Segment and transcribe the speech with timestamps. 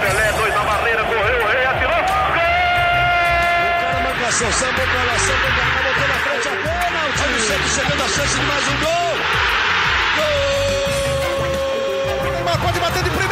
[0.00, 2.02] Pelé, dois na barreira, correu, o rei atirou.
[2.34, 2.44] Gol!
[3.64, 7.22] O cara marcação, sambou pra lá, sambou pra cá, botou na frente a pênalti.
[7.22, 9.16] Olha o Santos chegando a chance de mais um gol.
[10.16, 10.68] Gol!
[12.28, 13.29] O Neymar pode bater de primeira.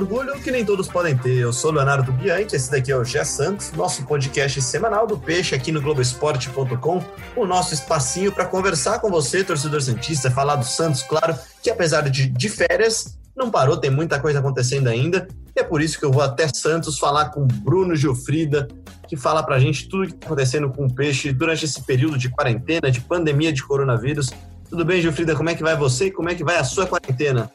[0.00, 1.36] Orgulho que nem todos podem ter.
[1.36, 5.54] Eu sou Leonardo Bianchi, esse daqui é o Gé Santos, nosso podcast semanal do Peixe
[5.54, 7.04] aqui no Globoesporte.com,
[7.36, 12.08] o nosso espacinho para conversar com você, torcedor Santista, falar do Santos, claro, que apesar
[12.08, 16.04] de, de férias, não parou, tem muita coisa acontecendo ainda, e é por isso que
[16.04, 18.68] eu vou até Santos falar com Bruno Gilfrida,
[19.06, 22.30] que fala pra gente tudo que está acontecendo com o Peixe durante esse período de
[22.30, 24.30] quarentena, de pandemia de coronavírus.
[24.70, 25.34] Tudo bem, Gilfrida?
[25.34, 27.50] Como é que vai você e como é que vai a sua quarentena?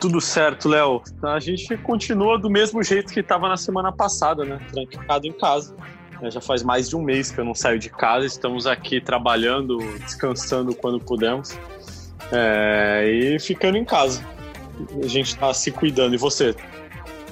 [0.00, 1.02] Tudo certo, Léo.
[1.22, 4.58] A gente continua do mesmo jeito que estava na semana passada, né?
[4.72, 5.74] Trancado em casa.
[6.22, 8.24] É, Já faz mais de um mês que eu não saio de casa.
[8.24, 11.58] Estamos aqui trabalhando, descansando quando podemos.
[12.32, 14.24] É, e ficando em casa.
[15.02, 16.14] A gente está se cuidando.
[16.14, 16.54] E você?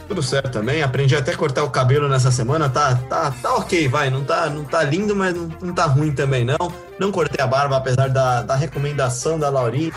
[0.06, 0.82] Tudo certo também.
[0.82, 2.68] Aprendi até a cortar o cabelo nessa semana.
[2.68, 4.10] Tá, tá, tá ok, vai.
[4.10, 6.56] Não tá, não tá lindo, mas não, não tá ruim também, não.
[6.98, 9.92] Não cortei a barba, apesar da, da recomendação da Laurinha.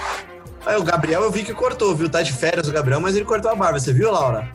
[0.65, 2.09] Aí o Gabriel eu vi que cortou, viu?
[2.09, 3.79] Tá de férias o Gabriel, mas ele cortou a barba.
[3.79, 4.51] Você viu, Laura?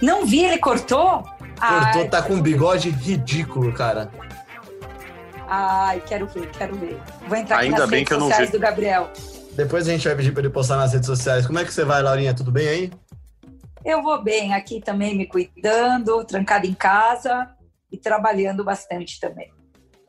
[0.00, 1.22] Não vi, ele cortou?
[1.22, 4.10] Cortou, Ai, tá com um bigode ridículo, cara.
[5.48, 6.98] ai, quero ver, quero ver.
[7.28, 8.56] Vou entrar aqui Ainda nas bem redes que eu não sociais vi.
[8.56, 9.10] do Gabriel.
[9.52, 11.46] Depois a gente vai pedir pra ele postar nas redes sociais.
[11.46, 12.34] Como é que você vai, Laurinha?
[12.34, 12.92] Tudo bem aí?
[13.84, 17.48] Eu vou bem aqui também, me cuidando, trancada em casa
[17.90, 19.50] e trabalhando bastante também.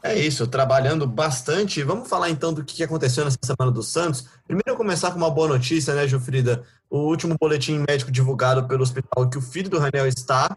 [0.03, 1.84] É isso, trabalhando bastante.
[1.84, 4.28] Vamos falar então do que aconteceu nessa semana do Santos.
[4.45, 6.64] Primeiro, eu começar com uma boa notícia, né, Gilfrida?
[6.89, 10.56] O último boletim médico divulgado pelo hospital que o filho do Raniel está,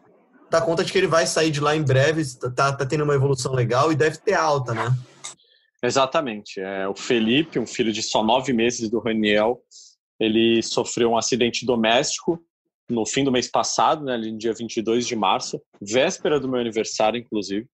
[0.51, 2.23] dá conta de que ele vai sair de lá em breve,
[2.55, 4.95] tá, tá tendo uma evolução legal e deve ter alta, né?
[5.83, 6.61] Exatamente.
[6.61, 9.63] É, o Felipe, um filho de só nove meses do Raniel,
[10.19, 12.39] ele sofreu um acidente doméstico
[12.91, 16.61] no fim do mês passado, né, ali no dia 22 de março, véspera do meu
[16.61, 17.67] aniversário, inclusive.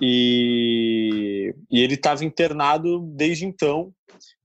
[0.00, 3.92] E, e ele estava internado desde então,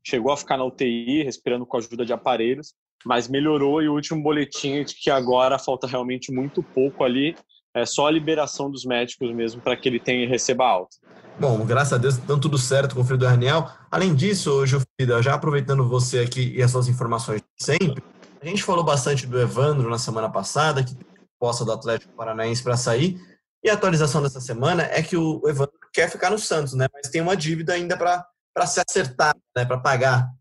[0.05, 2.73] chegou a ficar na UTI, respirando com a ajuda de aparelhos,
[3.05, 7.35] mas melhorou e o último boletim é de que agora falta realmente muito pouco ali,
[7.73, 10.97] é só a liberação dos médicos mesmo para que ele tenha receba alta.
[11.39, 13.67] Bom, graças a Deus, dando tudo certo com o filho do Raniel.
[13.89, 18.03] Além disso, Gilfrida, já aproveitando você aqui e as suas informações sempre,
[18.41, 20.95] a gente falou bastante do Evandro na semana passada, que
[21.39, 23.19] proposta do Atlético Paranaense para sair.
[23.63, 26.87] E a atualização dessa semana é que o Evandro quer ficar no Santos, né?
[26.91, 29.63] Mas tem uma dívida ainda para se acertar, né?
[29.63, 30.31] Para pagar.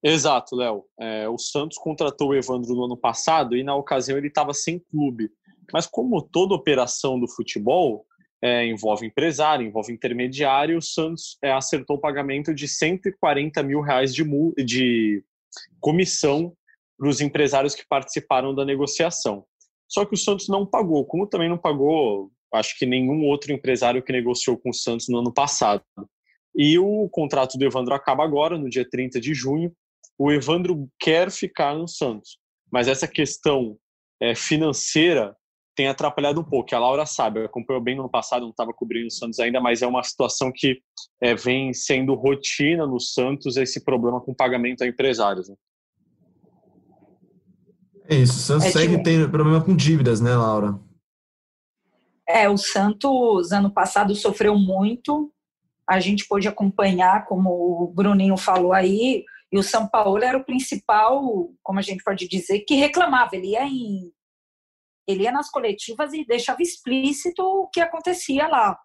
[0.00, 0.84] Exato, Léo.
[1.00, 4.78] É, o Santos contratou o Evandro no ano passado e na ocasião ele estava sem
[4.78, 5.30] clube.
[5.72, 8.06] Mas como toda operação do futebol
[8.40, 14.14] é, envolve empresário, envolve intermediário, o Santos é, acertou o pagamento de 140 mil reais
[14.14, 14.22] de,
[14.64, 15.24] de
[15.80, 16.54] comissão
[16.98, 19.44] para os empresários que participaram da negociação.
[19.88, 24.02] Só que o Santos não pagou, como também não pagou, acho que nenhum outro empresário
[24.02, 25.84] que negociou com o Santos no ano passado.
[26.56, 29.72] E o contrato do Evandro acaba agora, no dia 30 de junho.
[30.16, 32.38] O Evandro quer ficar no Santos,
[32.70, 33.76] mas essa questão
[34.22, 35.36] é, financeira
[35.74, 36.74] tem atrapalhado um pouco.
[36.74, 39.82] A Laura sabe, acompanhou bem no ano passado, não estava cobrindo o Santos ainda, mas
[39.82, 40.80] é uma situação que
[41.20, 45.48] é, vem sendo rotina no Santos esse problema com pagamento a empresários.
[45.48, 45.56] Né?
[48.08, 50.78] É isso, o Santos É segue tipo- tendo problema com dívidas, né, Laura?
[52.28, 55.30] É, o Santos ano passado sofreu muito.
[55.88, 60.44] A gente pôde acompanhar, como o Bruninho falou aí, e o São Paulo era o
[60.44, 63.36] principal, como a gente pode dizer, que reclamava.
[63.36, 64.10] Ele ia em
[65.06, 68.78] ele ia nas coletivas e deixava explícito o que acontecia lá.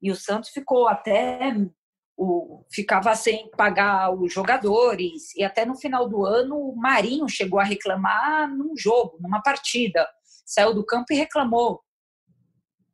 [0.00, 1.54] E o Santos ficou até
[2.16, 7.58] o, ficava sem pagar os jogadores e até no final do ano o Marinho chegou
[7.58, 10.06] a reclamar num jogo, numa partida,
[10.44, 11.80] saiu do campo e reclamou.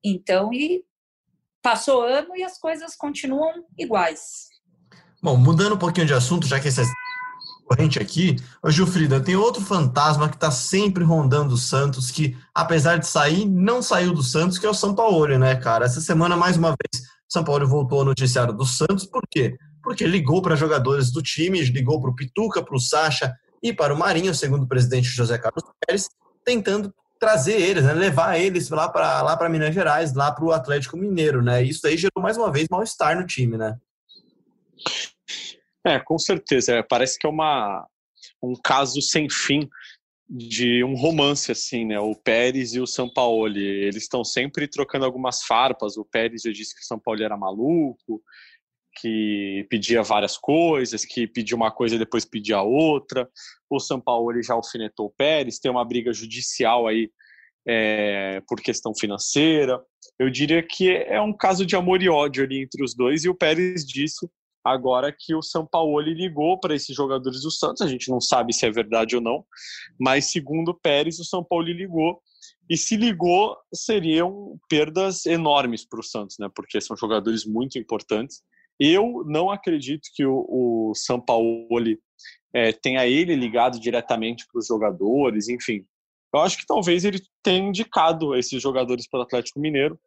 [0.04, 0.84] Então, e
[1.62, 4.48] passou ano e as coisas continuam iguais.
[5.22, 6.82] Bom, mudando um pouquinho de assunto, já que essa
[7.68, 12.96] corrente aqui, ô Gilfrida, tem outro fantasma que está sempre rondando o Santos, que apesar
[12.96, 15.84] de sair, não saiu do Santos, que é o São Paulo, né, cara?
[15.84, 19.56] Essa semana, mais uma vez, São Paulo voltou ao noticiário do Santos, por quê?
[19.82, 23.94] Porque ligou para jogadores do time, ligou para o Pituca, para o Sacha e para
[23.94, 26.08] o Marinho, segundo o presidente José Carlos Pérez,
[26.44, 30.52] tentando trazer eles, né, levar eles lá para lá para Minas Gerais, lá para o
[30.52, 31.62] Atlético Mineiro, né?
[31.62, 33.76] Isso daí gerou mais uma vez mal-estar no time, né?
[35.86, 36.76] É, com certeza.
[36.76, 37.86] É, parece que é uma,
[38.42, 39.68] um caso sem fim.
[40.30, 41.98] de um romance assim, né?
[41.98, 45.96] O Pérez e o Sampaoli, eles estão sempre trocando algumas farpas.
[45.96, 48.22] O Pérez já disse que o Sampaoli era maluco,
[49.00, 53.28] que pedia várias coisas, que pedia uma coisa e depois pedia outra.
[53.70, 57.10] O Sampaoli já alfinetou o Pérez, tem uma briga judicial aí
[57.66, 59.80] é, por questão financeira.
[60.18, 63.28] Eu diria que é um caso de amor e ódio ali entre os dois e
[63.28, 64.28] o Pérez disse
[64.64, 68.66] agora que o Sampaoli ligou para esses jogadores do Santos, a gente não sabe se
[68.66, 69.44] é verdade ou não,
[69.98, 72.20] mas segundo Pérez, o Sampaoli ligou
[72.68, 76.48] e se ligou seriam perdas enormes para o Santos, né?
[76.54, 78.42] Porque são jogadores muito importantes.
[78.78, 81.98] Eu não acredito que o, o Sampaoli
[82.52, 85.84] é, tenha ele ligado diretamente para os jogadores, enfim.
[86.32, 89.98] Eu acho que talvez ele tenha indicado esses jogadores para o Atlético Mineiro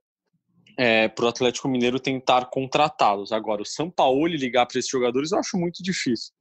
[0.78, 3.32] é, para o Atlético Mineiro tentar contratá-los.
[3.32, 6.34] Agora, o São Paulo ligar para esses jogadores eu acho muito difícil.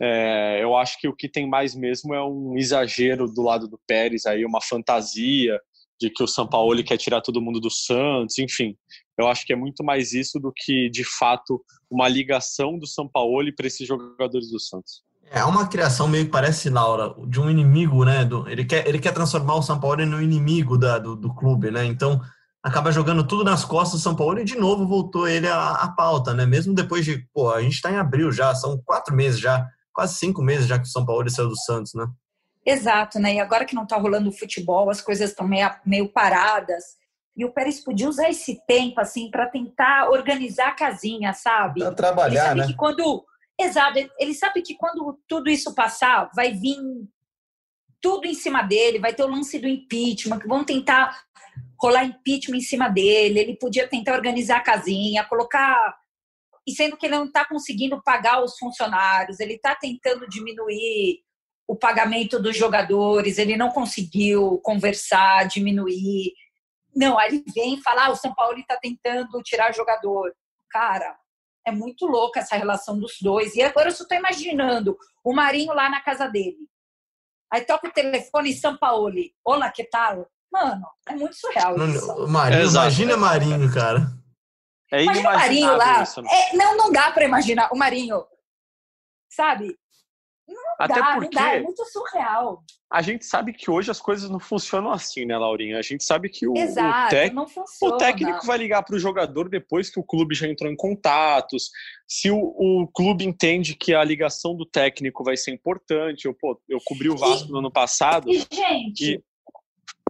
[0.00, 3.78] É, eu acho que o que tem mais mesmo é um exagero do lado do
[3.86, 5.60] Pérez, aí uma fantasia
[6.00, 8.76] de que o São Paulo quer tirar todo mundo do Santos, enfim.
[9.16, 13.06] Eu acho que é muito mais isso do que, de fato, uma ligação do São
[13.06, 15.02] Paulo para esses jogadores do Santos.
[15.30, 18.24] É uma criação meio que parece, Laura, de um inimigo, né?
[18.24, 21.70] Do, ele, quer, ele quer transformar o São Paulo no inimigo da, do, do clube,
[21.70, 21.84] né?
[21.84, 22.20] Então,
[22.62, 25.92] acaba jogando tudo nas costas do São Paulo e de novo voltou ele à, à
[25.92, 26.46] pauta, né?
[26.46, 30.14] Mesmo depois de, pô, a gente está em abril já, são quatro meses já, quase
[30.14, 32.06] cinco meses já que o São Paulo saiu do Santos, né?
[32.64, 33.34] Exato, né?
[33.34, 36.84] E agora que não está rolando o futebol, as coisas estão meio, meio paradas.
[37.36, 41.80] E o Pérez podia usar esse tempo, assim, para tentar organizar a casinha, sabe?
[41.80, 42.66] Pra trabalhar, né?
[42.66, 43.24] Que quando...
[43.58, 46.76] Exato, ele sabe que quando tudo isso passar, vai vir
[48.00, 51.16] tudo em cima dele, vai ter o lance do impeachment, que vão tentar
[51.82, 55.96] rolar impeachment em cima dele, ele podia tentar organizar a casinha, colocar.
[56.66, 61.20] E sendo que ele não está conseguindo pagar os funcionários, ele está tentando diminuir
[61.66, 66.32] o pagamento dos jogadores, ele não conseguiu conversar, diminuir.
[66.94, 70.32] Não, aí ele vem falar: ah, o São Paulo está tentando tirar jogador.
[70.70, 71.18] Cara,
[71.66, 73.56] é muito louca essa relação dos dois.
[73.56, 76.68] E agora eu só estou imaginando o Marinho lá na casa dele.
[77.50, 79.12] Aí toca o telefone São Paulo.
[79.44, 80.30] Olá, que tal?
[80.52, 82.28] Mano, é muito surreal isso.
[82.28, 84.06] Marinho, imagina Marinho, cara.
[84.92, 86.02] É imagina o Marinho lá.
[86.02, 86.28] Isso, né?
[86.30, 88.22] é, não, não dá para imaginar o Marinho,
[89.30, 89.74] sabe?
[90.46, 92.62] Não Até dá, porque não dá, é muito surreal.
[92.92, 95.78] A gente sabe que hoje as coisas não funcionam assim, né, Laurinha?
[95.78, 97.34] A gente sabe que o, Exato, o, tec...
[97.82, 101.70] o técnico vai ligar para o jogador depois que o clube já entrou em contatos.
[102.06, 106.60] Se o, o, clube entende que a ligação do técnico vai ser importante, eu, pô,
[106.68, 108.28] eu cobri o Vasco e, no ano passado.
[108.28, 109.24] E, gente, e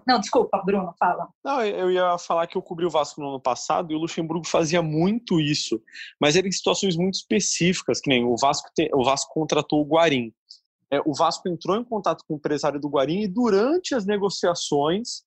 [0.07, 1.29] não, desculpa, Bruno, fala.
[1.45, 4.47] Não, eu ia falar que eu cobri o Vasco no ano passado e o Luxemburgo
[4.47, 5.81] fazia muito isso,
[6.21, 9.87] mas era em situações muito específicas, que nem o Vasco, te, o Vasco contratou o
[9.87, 10.33] Guarim.
[10.91, 15.23] É, o Vasco entrou em contato com o empresário do Guarim e durante as negociações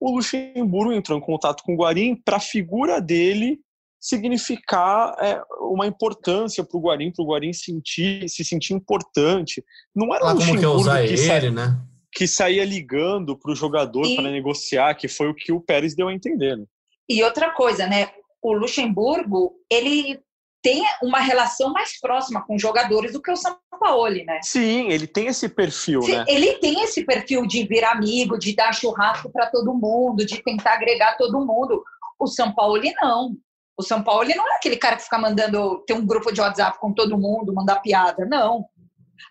[0.00, 3.58] o Luxemburgo entrou em contato com o Guarim para a figura dele
[4.00, 9.64] significar é, uma importância para o Guarim, para o Guarim sentir, se sentir importante.
[9.94, 11.80] Não era ah, o Luxemburgo como que, usar que ele, né?
[12.12, 14.16] Que saía ligando para o jogador e...
[14.16, 16.56] para negociar, que foi o que o Pérez deu a entender.
[16.56, 16.64] Né?
[17.08, 18.10] E outra coisa, né?
[18.42, 20.20] O Luxemburgo, ele
[20.62, 24.40] tem uma relação mais próxima com os jogadores do que o Sampaoli, né?
[24.42, 26.24] Sim, ele tem esse perfil, Sim, né?
[26.28, 30.74] Ele tem esse perfil de vir amigo, de dar churrasco para todo mundo, de tentar
[30.74, 31.82] agregar todo mundo.
[32.18, 33.36] O Sampaoli não.
[33.78, 36.92] O Sampaoli não é aquele cara que fica mandando ter um grupo de WhatsApp com
[36.92, 38.64] todo mundo, mandar piada, não.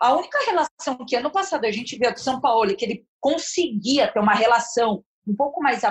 [0.02, 4.12] A única relação que ano passado a gente viu do São Paulo, que ele conseguia
[4.12, 5.82] ter uma relação um pouco mais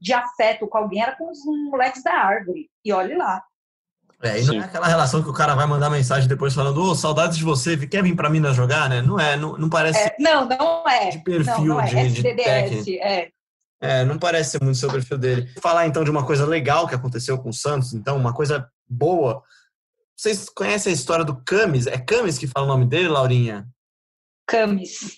[0.00, 1.38] de afeto com alguém, era com os
[1.70, 2.70] moleques da árvore.
[2.84, 3.42] E olhe lá.
[4.22, 4.58] É, e não Sim.
[4.58, 7.44] é aquela relação que o cara vai mandar mensagem depois falando, ô, oh, saudades de
[7.44, 9.00] você, quer vir pra Minas jogar, né?
[9.00, 10.00] Não é, não, não parece.
[10.00, 11.10] É, não, não é.
[11.10, 12.06] De perfil não, não é.
[12.06, 12.98] de, de.
[12.98, 13.30] É.
[13.80, 15.48] é, não parece ser muito seu perfil dele.
[15.62, 19.42] Falar então de uma coisa legal que aconteceu com o Santos, então, uma coisa boa
[20.18, 21.86] vocês conhecem a história do Camis?
[21.86, 23.68] É Camis que fala o nome dele, Laurinha?
[24.48, 25.16] Camis.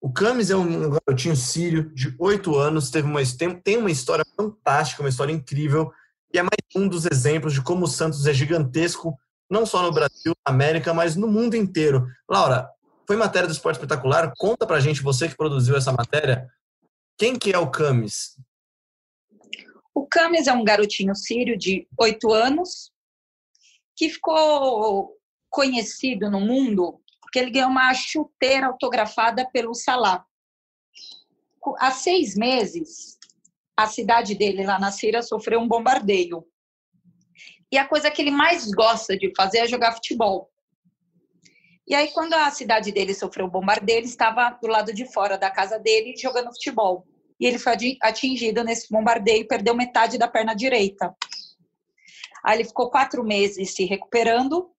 [0.00, 4.24] O Camis é um garotinho sírio de 8 anos, teve uma, tem, tem uma história
[4.34, 5.92] fantástica, uma história incrível,
[6.32, 9.18] e é mais um dos exemplos de como o Santos é gigantesco,
[9.50, 12.06] não só no Brasil, na América, mas no mundo inteiro.
[12.28, 12.70] Laura,
[13.06, 16.48] foi matéria do Esporte Espetacular, conta pra gente, você que produziu essa matéria,
[17.18, 18.36] quem que é o Camis?
[19.92, 22.92] O Camis é um garotinho sírio de 8 anos,
[23.98, 25.12] que ficou
[25.50, 30.24] conhecido no mundo porque ele ganhou uma chuteira autografada pelo Salah.
[31.78, 33.18] Há seis meses,
[33.76, 36.46] a cidade dele, lá na Síria, sofreu um bombardeio.
[37.70, 40.50] E a coisa que ele mais gosta de fazer é jogar futebol.
[41.86, 45.36] E aí, quando a cidade dele sofreu o bombardeio, ele estava do lado de fora
[45.36, 47.06] da casa dele jogando futebol.
[47.38, 51.14] E ele foi atingido nesse bombardeio e perdeu metade da perna direita.
[52.48, 54.74] Aí ele ficou quatro meses se recuperando,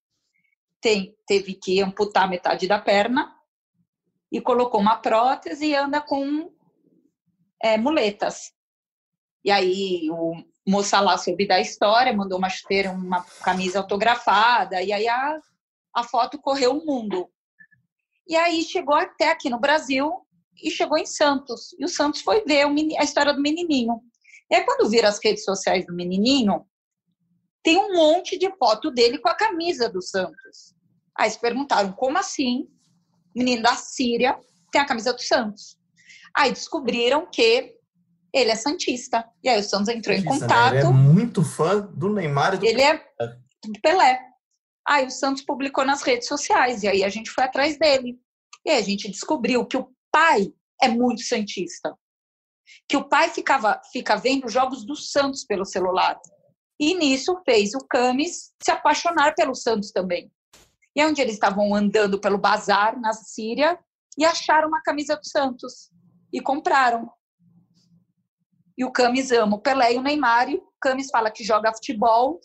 [0.82, 3.32] tem, teve que amputar metade da perna
[4.32, 6.52] e colocou uma prótese e anda com
[7.62, 8.52] é, muletas.
[9.46, 10.34] E aí o
[10.68, 15.40] moça lá soube da história, mandou uma chuteira, uma camisa autografada, e aí a,
[15.96, 17.30] a foto correu o mundo.
[18.28, 20.12] E aí chegou até aqui no Brasil
[20.64, 21.76] e chegou em Santos.
[21.78, 22.66] E o Santos foi ver
[22.98, 24.02] a história do menininho.
[24.50, 26.66] E aí quando viram as redes sociais do menininho,
[27.63, 30.74] tem um monte de foto dele com a camisa do Santos.
[31.18, 32.68] Aí se perguntaram, como assim?
[33.36, 34.39] Menino da Síria
[34.72, 35.78] tem a camisa do Santos.
[36.36, 37.75] Aí descobriram que
[38.34, 39.28] ele é Santista.
[39.44, 40.74] E aí o Santos entrou Santista, em contato.
[40.74, 40.80] Né?
[40.80, 44.22] Ele é muito fã do Neymar e do Ele é do Pelé.
[44.88, 46.84] Aí o Santos publicou nas redes sociais.
[46.84, 48.20] E aí a gente foi atrás dele.
[48.66, 51.94] E aí a gente descobriu que o pai é muito Santista.
[52.88, 56.20] Que o pai ficava, fica vendo jogos do Santos pelo celular.
[56.80, 60.32] E nisso fez o Camis se apaixonar pelo Santos também.
[60.96, 63.78] E é onde eles estavam andando pelo bazar na Síria
[64.18, 65.92] e acharam uma camisa do Santos
[66.32, 67.12] e compraram.
[68.78, 71.74] E o Camis ama o Pelé e o Neymar, e o Camis fala que joga
[71.74, 72.40] futebol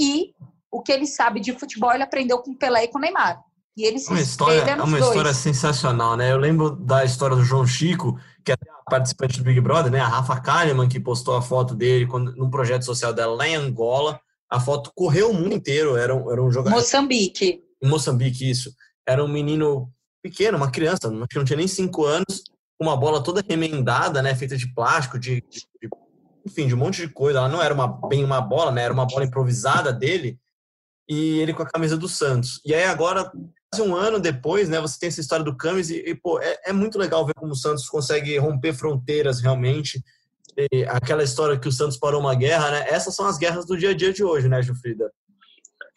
[0.00, 0.34] e
[0.70, 3.40] o que ele sabe de futebol ele aprendeu com o Pelé e com o Neymar.
[3.76, 5.04] E ele se uma história, É uma dois.
[5.04, 6.32] história sensacional, né?
[6.32, 8.56] Eu lembro da história do João Chico, que é
[8.88, 10.00] participante do Big Brother, né?
[10.00, 13.56] A Rafa Kalimann, que postou a foto dele quando, num projeto social dela lá em
[13.56, 14.18] Angola.
[14.48, 16.76] A foto correu o mundo inteiro, era um, era um jogador...
[16.76, 17.62] Moçambique.
[17.82, 18.72] Em Moçambique, isso.
[19.06, 19.90] Era um menino
[20.22, 22.44] pequeno, uma criança, acho que não tinha nem cinco anos,
[22.80, 25.88] uma bola toda remendada, né, feita de plástico, de, de, de,
[26.44, 27.38] enfim, de um monte de coisa.
[27.38, 30.38] Ela não era uma, bem uma bola, né, era uma bola improvisada dele,
[31.08, 32.60] e ele com a camisa do Santos.
[32.64, 33.30] E aí agora,
[33.80, 36.72] um ano depois, né, você tem essa história do Camis e, e pô, é, é,
[36.72, 40.02] muito legal ver como o Santos consegue romper fronteiras realmente.
[40.72, 42.86] E aquela história que o Santos parou uma guerra, né?
[42.88, 45.12] Essas são as guerras do dia a dia de hoje, né, Gilfrida?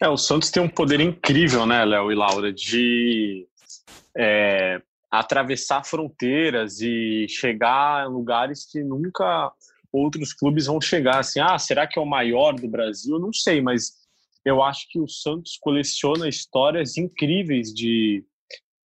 [0.02, 3.46] É, o Santos tem um poder incrível, né, Léo e Laura, de
[4.16, 9.52] é, atravessar fronteiras e chegar em lugares que nunca
[9.92, 11.18] outros clubes vão chegar.
[11.18, 13.18] Assim, ah, será que é o maior do Brasil?
[13.18, 13.99] Não sei, mas
[14.44, 18.24] eu acho que o Santos coleciona histórias incríveis de,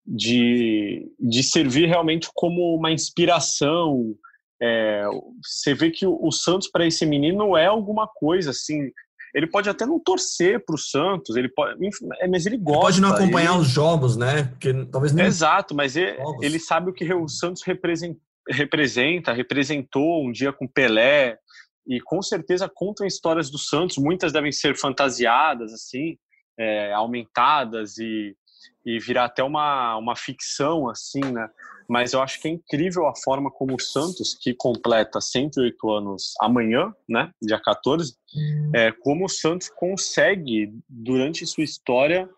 [0.06, 4.14] de, de servir realmente como uma inspiração.
[4.60, 5.04] É,
[5.42, 8.90] você vê que o, Santos para esse menino é alguma coisa assim
[9.34, 11.76] ele pode até não torcer para o Santos, ele pode,
[12.20, 12.78] é, mas ele gosta.
[12.78, 13.62] Ele pode não acompanhar ele...
[13.62, 14.44] os jogos, né?
[14.44, 18.16] Porque talvez nem Exato, mas ele, ele, sabe o que o Santos representa,
[18.48, 21.36] representa, representou um dia com Pelé
[21.86, 23.98] e com certeza contam histórias do Santos.
[23.98, 26.16] Muitas devem ser fantasiadas, assim,
[26.58, 28.36] é, aumentadas e,
[28.84, 31.48] e virar até uma, uma ficção, assim, né?
[31.88, 36.32] mas eu acho que é incrível a forma como o Santos, que completa 108 anos
[36.40, 38.70] amanhã, né, dia 14, hum.
[38.74, 42.28] é, como o Santos consegue, durante sua história,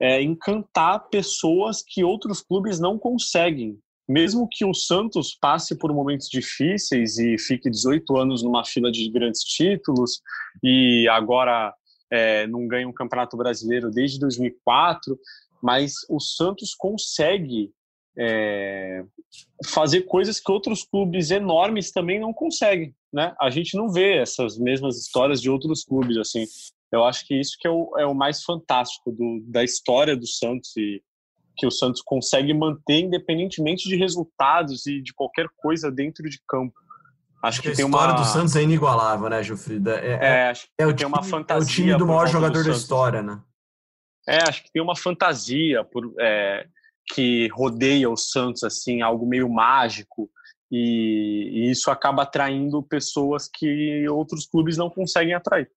[0.00, 3.78] é, encantar pessoas que outros clubes não conseguem.
[4.08, 9.10] Mesmo que o Santos passe por momentos difíceis e fique 18 anos numa fila de
[9.10, 10.22] grandes títulos
[10.62, 11.74] e agora
[12.10, 15.18] é, não ganha um campeonato brasileiro desde 2004,
[15.62, 17.70] mas o Santos consegue
[18.18, 19.04] é,
[19.66, 23.34] fazer coisas que outros clubes enormes também não conseguem, né?
[23.40, 26.44] A gente não vê essas mesmas histórias de outros clubes, assim.
[26.90, 30.26] Eu acho que isso que é o, é o mais fantástico do, da história do
[30.26, 31.02] Santos e
[31.58, 36.74] que o Santos consegue manter independentemente de resultados e de qualquer coisa dentro de campo.
[37.42, 38.20] Acho que, que a tem história uma...
[38.20, 39.98] do Santos é inigualável, né, Gilfrida?
[40.00, 41.60] É, é, é acho que é o tem time, uma fantasia.
[41.60, 43.40] É o time do maior jogador do da história, né?
[44.28, 46.66] É, acho que tem uma fantasia por é,
[47.14, 50.30] que rodeia o Santos, assim, algo meio mágico.
[50.70, 55.70] E, e, isso acaba atraindo pessoas que outros clubes não conseguem atrair.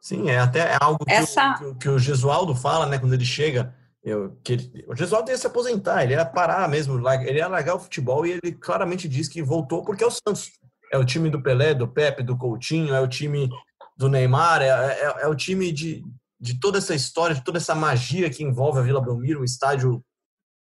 [0.00, 1.60] Sim, é até algo que, Essa...
[1.62, 3.74] o, que, o Gesualdo fala, né, quando ele chega.
[4.02, 4.56] Eu, que
[4.88, 8.32] o Gesualdo ia se aposentar, ele ia parar mesmo, ele ia largar o futebol e
[8.32, 10.50] ele claramente diz que voltou porque é o Santos.
[10.92, 13.48] É o time do Pelé, do Pepe, do Coutinho, é o time
[13.96, 16.02] do Neymar, é, é, é o time de,
[16.40, 20.02] de toda essa história, de toda essa magia que envolve a Vila Belmiro, um estádio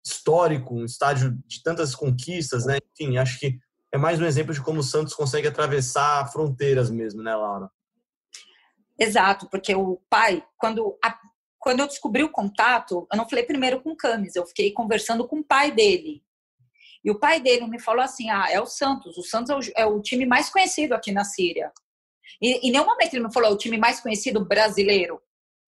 [0.06, 2.78] histórico, um estádio de tantas conquistas, né?
[2.94, 3.58] Enfim, acho que
[3.92, 7.70] é mais um exemplo de como o Santos consegue atravessar fronteiras mesmo, né, Laura?
[9.00, 11.18] Exato, porque o pai, quando, a,
[11.64, 15.26] quando eu descobri o contato, eu não falei primeiro com o Camis, eu fiquei conversando
[15.26, 16.22] com o pai dele.
[17.06, 19.84] E o pai dele me falou assim: ah, é o Santos, o Santos é o,
[19.84, 21.72] é o time mais conhecido aqui na Síria.
[22.42, 25.22] E em nenhum momento ele me falou é o time mais conhecido brasileiro.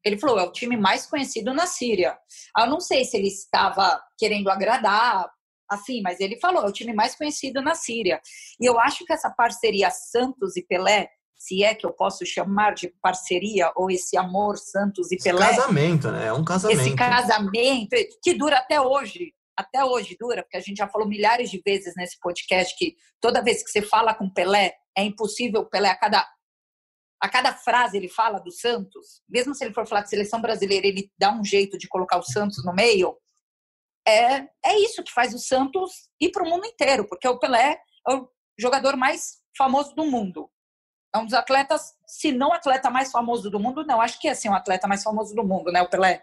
[0.03, 2.15] Ele falou, é o time mais conhecido na Síria.
[2.55, 5.27] Eu não sei se ele estava querendo agradar,
[5.67, 8.21] assim, mas ele falou, é o time mais conhecido na Síria.
[8.59, 12.73] E eu acho que essa parceria Santos e Pelé, se é que eu posso chamar
[12.73, 15.45] de parceria, ou esse amor Santos e Pelé.
[15.45, 16.27] Esse casamento, né?
[16.27, 16.79] É um casamento.
[16.79, 19.33] Esse casamento, que dura até hoje.
[19.57, 23.41] Até hoje dura, porque a gente já falou milhares de vezes nesse podcast que toda
[23.41, 26.27] vez que você fala com Pelé, é impossível Pelé a cada
[27.21, 30.85] a cada frase ele fala do Santos, mesmo se ele for falar de seleção brasileira,
[30.85, 33.17] ele dá um jeito de colocar o Santos no meio.
[34.07, 37.79] É, é isso que faz o Santos ir para o mundo inteiro, porque o Pelé
[38.07, 38.27] é o
[38.59, 40.49] jogador mais famoso do mundo.
[41.15, 44.31] É um dos atletas, se não atleta mais famoso do mundo, não, acho que é
[44.31, 46.21] assim, um atleta mais famoso do mundo, né, o Pelé?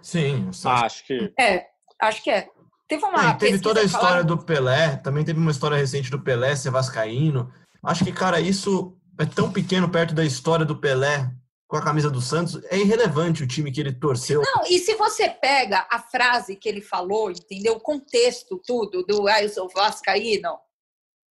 [0.00, 1.34] Sim, ah, acho que.
[1.36, 1.66] É,
[2.00, 2.48] acho que é.
[2.86, 3.30] Teve uma.
[3.30, 6.70] É, teve toda a história do Pelé, também teve uma história recente do Pelé ser
[6.70, 7.52] vascaíno.
[7.82, 11.28] Acho que, cara, isso é tão pequeno perto da história do Pelé
[11.66, 14.40] com a camisa do Santos, é irrelevante o time que ele torceu.
[14.40, 17.74] Não, e se você pega a frase que ele falou, entendeu?
[17.74, 20.58] O contexto, tudo, do ah, eu sou Vascaíno.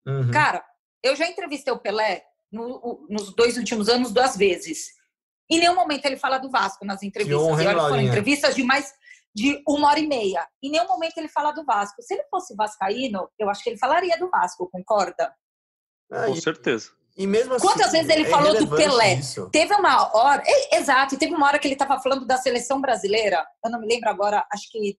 [0.06, 0.30] Uhum.
[0.30, 0.62] Cara,
[1.02, 4.88] eu já entrevistei o Pelé no, nos dois últimos anos duas vezes.
[5.50, 7.42] Em nenhum momento ele fala do Vasco nas entrevistas.
[7.42, 8.92] Honra, e olha, foram entrevistas de mais
[9.34, 10.46] de uma hora e meia.
[10.62, 12.02] Em nenhum momento ele fala do Vasco.
[12.02, 15.32] Se ele fosse vascaíno, eu acho que ele falaria do Vasco, concorda?
[16.10, 16.90] Ah, Com certeza.
[17.16, 19.14] E mesmo assim, Quantas vezes ele é falou do Pelé?
[19.14, 19.48] Isso.
[19.50, 23.44] Teve uma hora, é, exato, teve uma hora que ele estava falando da seleção brasileira.
[23.64, 24.98] Eu não me lembro agora, acho que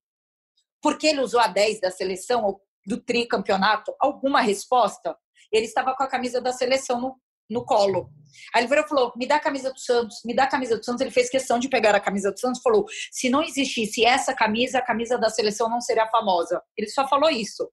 [0.82, 5.16] porque ele usou a 10 da seleção ou do tricampeonato, alguma resposta.
[5.52, 7.16] Ele estava com a camisa da seleção no,
[7.52, 8.10] no colo.
[8.54, 10.84] Aí ele virou falou: me dá a camisa do Santos, me dá a camisa do
[10.84, 11.02] Santos.
[11.02, 14.34] Ele fez questão de pegar a camisa do Santos e falou: se não existisse essa
[14.34, 16.62] camisa, a camisa da seleção não seria famosa.
[16.78, 17.70] Ele só falou isso.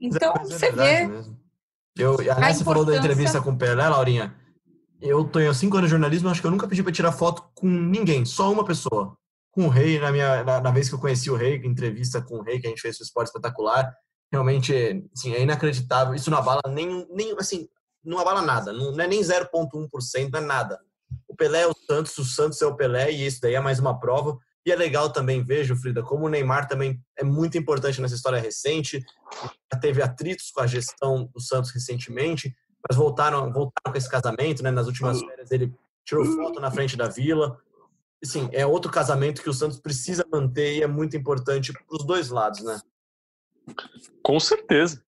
[0.00, 1.06] Então, é você vê.
[1.06, 1.44] Mesmo.
[1.96, 4.34] Eu, aliás, você falou da entrevista com o Pelé, Laurinha.
[5.00, 7.68] Eu tenho cinco anos de jornalismo, acho que eu nunca pedi para tirar foto com
[7.68, 9.16] ninguém, só uma pessoa.
[9.52, 12.38] Com o Rei, na, minha, na, na, vez que eu conheci o Rei, entrevista com
[12.38, 13.94] o Rei, que a gente fez o Esporte Espetacular,
[14.32, 16.14] realmente assim, é inacreditável.
[16.14, 17.68] Isso não abala nem, nem assim,
[18.04, 20.80] não abala nada, não, é nem 0,1%, não é nada.
[21.28, 23.78] O Pelé é o Santos, o Santos é o Pelé, e isso daí é mais
[23.78, 24.38] uma prova.
[24.66, 28.40] E é legal também, vejo, Frida, como o Neymar também é muito importante nessa história
[28.40, 29.04] recente.
[29.72, 32.54] Já teve atritos com a gestão do Santos recentemente,
[32.88, 34.70] mas voltaram, voltaram com esse casamento, né?
[34.70, 37.58] Nas últimas férias ele tirou foto na frente da vila.
[38.24, 42.06] Sim, é outro casamento que o Santos precisa manter e é muito importante para os
[42.06, 42.80] dois lados, né?
[44.22, 45.03] Com certeza,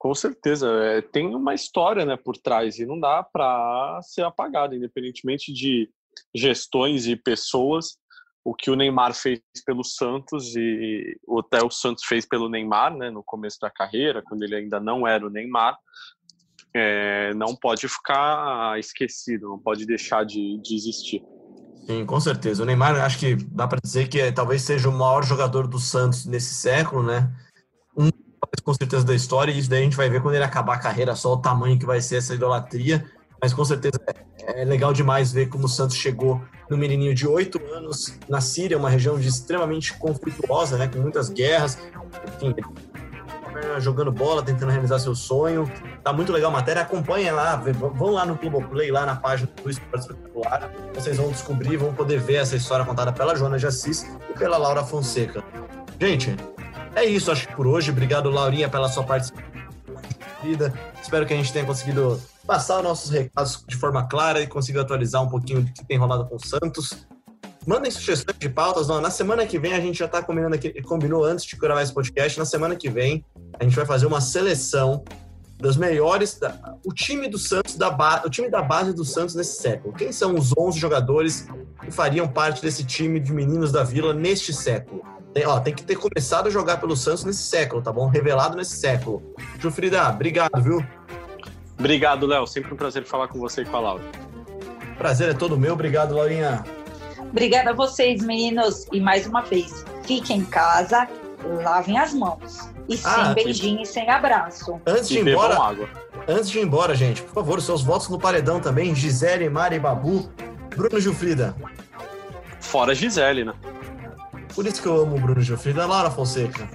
[0.00, 0.66] com certeza.
[0.66, 5.90] É, tem uma história né, por trás e não dá para ser apagada, independentemente de
[6.34, 8.00] gestões e pessoas
[8.42, 13.10] o que o Neymar fez pelo Santos e até o Santos fez pelo Neymar, né,
[13.10, 15.76] no começo da carreira, quando ele ainda não era o Neymar,
[16.74, 21.22] é, não pode ficar esquecido, não pode deixar de, de existir.
[21.86, 22.62] Sim, com certeza.
[22.62, 25.78] O Neymar, acho que dá para dizer que é, talvez seja o maior jogador do
[25.78, 27.30] Santos nesse século, né?
[27.96, 28.08] Um
[28.64, 30.78] com certeza da história, e isso daí a gente vai ver quando ele acabar a
[30.78, 33.04] carreira, só o tamanho que vai ser essa idolatria.
[33.40, 33.98] Mas com certeza
[34.46, 38.40] é, é legal demais ver como o Santos chegou no menininho de oito anos na
[38.40, 41.78] Síria, uma região extremamente conflituosa, né, com muitas guerras.
[42.36, 42.54] Enfim,
[43.78, 45.70] jogando bola, tentando realizar seu sonho.
[46.02, 46.82] Tá muito legal a matéria.
[46.82, 50.70] Acompanhem lá, vão lá no Globoplay, lá na página do Esporte Espetacular.
[50.94, 54.56] Vocês vão descobrir, vão poder ver essa história contada pela Joana de Assis e pela
[54.56, 55.42] Laura Fonseca.
[56.00, 56.34] Gente,
[57.00, 57.90] é isso, acho que por hoje.
[57.90, 59.50] Obrigado, Laurinha, pela sua participação.
[61.02, 65.22] Espero que a gente tenha conseguido passar nossos recados de forma clara e conseguir atualizar
[65.22, 67.06] um pouquinho do que tem rolado com o Santos.
[67.66, 68.88] Mandem sugestões de pautas.
[68.88, 71.92] Na semana que vem a gente já está combinando aqui, combinou antes de gravar esse
[71.92, 72.38] podcast.
[72.38, 73.24] Na semana que vem
[73.58, 75.04] a gente vai fazer uma seleção
[75.58, 79.34] das melhores, da, o time do Santos, da ba, o time da base do Santos
[79.34, 79.92] nesse século.
[79.92, 81.46] Quem são os 11 jogadores
[81.82, 85.02] que fariam parte desse time de meninos da Vila neste século?
[85.32, 88.08] Tem, ó, tem que ter começado a jogar pelo Santos nesse século, tá bom?
[88.08, 89.34] Revelado nesse século.
[89.58, 90.84] Jufrida, obrigado, viu?
[91.78, 92.46] Obrigado, Léo.
[92.46, 94.04] Sempre um prazer falar com você e com a Laura.
[94.98, 95.72] Prazer é todo meu.
[95.72, 96.64] Obrigado, Laurinha.
[97.30, 98.86] Obrigada a vocês, meninos.
[98.92, 101.08] E mais uma vez, fiquem em casa,
[101.62, 102.68] lavem as mãos.
[102.88, 104.80] E ah, sem beijinho e sem abraço.
[104.84, 105.88] Antes de ir embora, água.
[106.28, 108.94] antes de ir embora, gente, por favor, seus votos no paredão também.
[108.94, 110.28] Gisele, Mari, Babu,
[110.76, 111.54] Bruno Gilfrida.
[112.58, 113.54] Fora Gisele, né?
[114.54, 115.86] Por isso que eu amo o Bruno Gilfrida.
[115.86, 116.68] Laura Fonseca.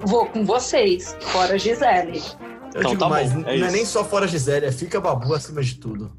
[0.00, 2.22] Vou com vocês, fora Gisele.
[2.74, 5.00] Eu então, digo tá mais, bom, é não é nem só fora Gisele, é fica
[5.00, 6.12] babu acima de tudo.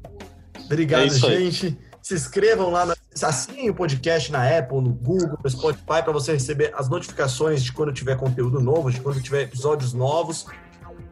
[0.64, 1.66] Obrigado, é gente.
[1.66, 1.88] Aí.
[2.02, 6.32] Se inscrevam lá, na, assinem o podcast na Apple, no Google, no Spotify, para você
[6.32, 10.46] receber as notificações de quando tiver conteúdo novo, de quando tiver episódios novos.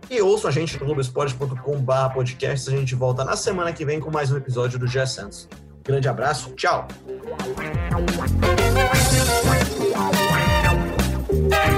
[0.08, 2.68] E ouçam a gente no globoesporte.com.br podcast.
[2.68, 5.48] A gente volta na semana que vem com mais um episódio do G Santos.
[5.84, 6.88] Grande abraço, tchau!
[11.48, 11.75] Thank you.